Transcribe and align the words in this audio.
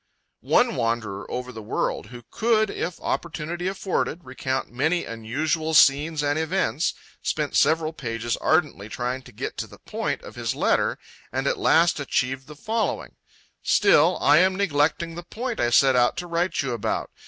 One 0.49 0.75
wanderer 0.77 1.29
over 1.29 1.51
the 1.51 1.61
world 1.61 2.07
who 2.07 2.23
"could, 2.31 2.71
if 2.71 2.99
opportunity 3.01 3.67
afforded, 3.67 4.23
recount 4.23 4.71
many 4.71 5.05
unusual 5.05 5.75
scenes 5.75 6.23
and 6.23 6.39
events," 6.39 6.95
spent 7.21 7.55
several 7.55 7.93
pages 7.93 8.35
ardently 8.37 8.89
trying 8.89 9.21
to 9.21 9.31
get 9.31 9.57
to 9.57 9.67
the 9.67 9.77
point 9.77 10.23
of 10.23 10.33
his 10.33 10.55
letter, 10.55 10.97
and 11.31 11.45
at 11.45 11.59
last 11.59 11.99
achieved 11.99 12.47
the 12.47 12.55
following: 12.55 13.13
"Still 13.61 14.17
I 14.19 14.39
am 14.39 14.55
neglecting 14.55 15.13
the 15.13 15.21
point 15.21 15.59
I 15.59 15.69
set 15.69 15.95
out 15.95 16.17
to 16.17 16.25
write 16.25 16.63
you 16.63 16.71
about. 16.73 17.11